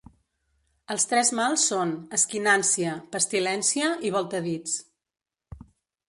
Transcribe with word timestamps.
Els 0.93 1.03
tres 1.09 1.29
mals 1.39 1.65
són: 1.71 1.91
esquinància, 2.17 2.93
pestilència 3.15 3.91
i 4.09 4.11
voltadits. 4.17 4.79